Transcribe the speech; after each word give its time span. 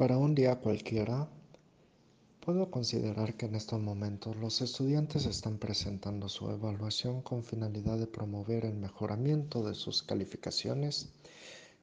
Para 0.00 0.16
un 0.16 0.34
día 0.34 0.56
cualquiera, 0.56 1.28
puedo 2.40 2.70
considerar 2.70 3.34
que 3.34 3.44
en 3.44 3.54
estos 3.54 3.78
momentos 3.82 4.34
los 4.36 4.62
estudiantes 4.62 5.26
están 5.26 5.58
presentando 5.58 6.30
su 6.30 6.48
evaluación 6.48 7.20
con 7.20 7.44
finalidad 7.44 7.98
de 7.98 8.06
promover 8.06 8.64
el 8.64 8.78
mejoramiento 8.78 9.62
de 9.62 9.74
sus 9.74 10.02
calificaciones 10.02 11.10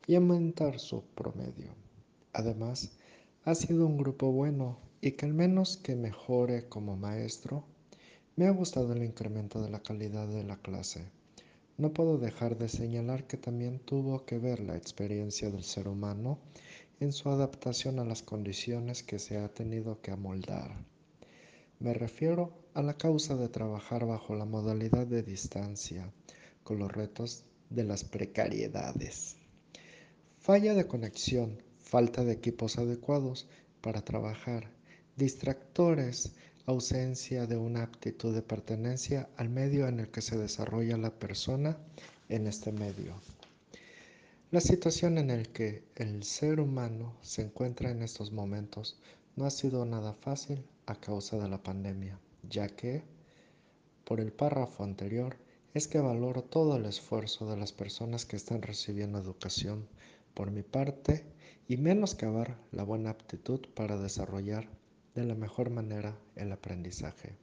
y 0.07 0.15
aumentar 0.15 0.79
su 0.79 1.03
promedio. 1.13 1.75
Además, 2.33 2.89
ha 3.45 3.53
sido 3.53 3.85
un 3.85 3.99
grupo 3.99 4.31
bueno 4.31 4.79
y 4.99 5.11
que 5.11 5.27
al 5.27 5.35
menos 5.35 5.77
que 5.77 5.95
mejore 5.95 6.67
como 6.67 6.97
maestro, 6.97 7.65
me 8.35 8.47
ha 8.47 8.49
gustado 8.49 8.93
el 8.93 9.03
incremento 9.03 9.61
de 9.61 9.69
la 9.69 9.83
calidad 9.83 10.27
de 10.27 10.43
la 10.43 10.57
clase. 10.57 11.05
No 11.77 11.93
puedo 11.93 12.17
dejar 12.17 12.57
de 12.57 12.67
señalar 12.67 13.27
que 13.27 13.37
también 13.37 13.77
tuvo 13.77 14.25
que 14.25 14.39
ver 14.39 14.59
la 14.61 14.75
experiencia 14.75 15.51
del 15.51 15.63
ser 15.63 15.87
humano 15.87 16.39
en 16.99 17.11
su 17.13 17.29
adaptación 17.29 17.99
a 17.99 18.05
las 18.05 18.23
condiciones 18.23 19.03
que 19.03 19.19
se 19.19 19.37
ha 19.37 19.47
tenido 19.49 20.01
que 20.01 20.11
amoldar. 20.11 20.75
Me 21.79 21.93
refiero 21.93 22.51
a 22.73 22.81
la 22.81 22.97
causa 22.97 23.35
de 23.35 23.49
trabajar 23.49 24.05
bajo 24.05 24.35
la 24.35 24.45
modalidad 24.45 25.05
de 25.05 25.21
distancia, 25.21 26.11
con 26.63 26.79
los 26.79 26.91
retos 26.91 27.43
de 27.69 27.83
las 27.83 28.03
precariedades. 28.03 29.37
Falla 30.39 30.73
de 30.73 30.87
conexión, 30.87 31.61
falta 31.79 32.23
de 32.23 32.33
equipos 32.33 32.77
adecuados 32.77 33.47
para 33.81 34.01
trabajar, 34.01 34.69
distractores, 35.15 36.33
ausencia 36.65 37.45
de 37.45 37.57
una 37.57 37.83
aptitud 37.83 38.33
de 38.33 38.41
pertenencia 38.41 39.29
al 39.37 39.49
medio 39.49 39.87
en 39.87 39.99
el 39.99 40.09
que 40.09 40.21
se 40.21 40.37
desarrolla 40.37 40.97
la 40.97 41.11
persona 41.11 41.77
en 42.27 42.47
este 42.47 42.71
medio. 42.71 43.15
La 44.49 44.61
situación 44.61 45.17
en 45.17 45.27
la 45.27 45.43
que 45.43 45.83
el 45.97 46.23
ser 46.23 46.61
humano 46.61 47.17
se 47.21 47.41
encuentra 47.41 47.91
en 47.91 48.01
estos 48.01 48.31
momentos 48.31 48.97
no 49.35 49.45
ha 49.45 49.49
sido 49.49 49.83
nada 49.83 50.13
fácil 50.13 50.65
a 50.85 50.95
causa 50.95 51.37
de 51.37 51.49
la 51.49 51.61
pandemia, 51.61 52.17
ya 52.43 52.69
que, 52.69 53.03
por 54.05 54.21
el 54.21 54.31
párrafo 54.31 54.85
anterior, 54.85 55.35
es 55.73 55.89
que 55.89 55.99
valoro 55.99 56.43
todo 56.43 56.77
el 56.77 56.85
esfuerzo 56.85 57.51
de 57.51 57.57
las 57.57 57.73
personas 57.73 58.25
que 58.25 58.37
están 58.37 58.61
recibiendo 58.61 59.19
educación 59.19 59.85
por 60.33 60.49
mi 60.49 60.63
parte 60.63 61.25
y 61.67 61.75
menoscabar 61.75 62.57
la 62.71 62.83
buena 62.83 63.09
aptitud 63.09 63.59
para 63.75 63.97
desarrollar 63.97 64.69
de 65.13 65.25
la 65.25 65.35
mejor 65.35 65.71
manera 65.71 66.17
el 66.37 66.53
aprendizaje. 66.53 67.35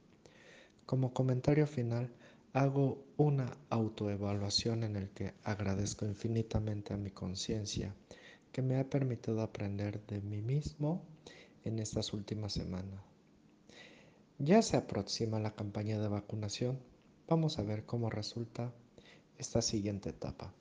Como 0.87 1.13
comentario 1.13 1.67
final, 1.67 2.11
hago 2.55 3.03
una 3.17 3.57
autoevaluación 3.69 4.85
en 4.85 4.95
el 4.95 5.09
que 5.09 5.33
agradezco 5.43 6.05
infinitamente 6.05 6.93
a 6.93 6.97
mi 6.97 7.11
conciencia 7.11 7.93
que 8.53 8.61
me 8.61 8.79
ha 8.79 8.89
permitido 8.89 9.41
aprender 9.41 9.99
de 10.07 10.21
mí 10.21 10.41
mismo 10.41 11.03
en 11.65 11.79
estas 11.79 12.13
últimas 12.13 12.53
semanas. 12.53 13.01
Ya 14.39 14.61
se 14.61 14.77
aproxima 14.77 15.37
la 15.41 15.53
campaña 15.53 15.99
de 15.99 16.07
vacunación. 16.07 16.79
Vamos 17.27 17.59
a 17.59 17.63
ver 17.63 17.85
cómo 17.85 18.09
resulta 18.09 18.71
esta 19.37 19.61
siguiente 19.61 20.11
etapa. 20.11 20.53